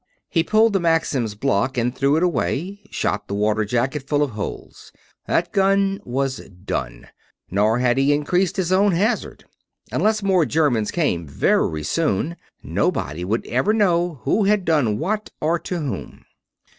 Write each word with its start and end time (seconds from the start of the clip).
He 0.31 0.41
pulled 0.43 0.73
the 0.73 0.79
Maxim's 0.79 1.35
block 1.35 1.77
and 1.77 1.93
threw 1.95 2.15
it 2.17 2.23
away; 2.23 2.79
shot 2.89 3.27
the 3.27 3.35
water 3.35 3.63
jacket 3.65 4.07
full 4.09 4.23
of 4.23 4.31
holes. 4.31 4.91
That 5.27 5.51
gun 5.51 6.01
was 6.03 6.37
done. 6.65 7.09
Nor 7.51 7.77
had 7.77 7.99
he 7.99 8.11
increased 8.11 8.57
his 8.57 8.71
own 8.71 8.93
hazard. 8.93 9.45
Unless 9.91 10.23
more 10.23 10.43
Germans 10.43 10.89
came 10.89 11.27
very 11.27 11.83
soon, 11.83 12.35
nobody 12.63 13.23
would 13.23 13.45
ever 13.45 13.73
know 13.75 14.21
who 14.23 14.45
had 14.45 14.65
done 14.65 14.97
what, 14.97 15.29
or 15.39 15.59
to 15.59 15.77
whom. 15.77 16.25